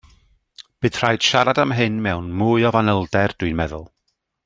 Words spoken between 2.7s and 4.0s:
o fanylder dwi'n meddwl.